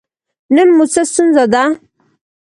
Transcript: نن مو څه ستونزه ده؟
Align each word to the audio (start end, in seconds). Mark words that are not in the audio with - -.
نن 0.55 0.67
مو 0.75 0.85
څه 0.93 1.01
ستونزه 1.09 1.43
ده؟ 1.53 1.63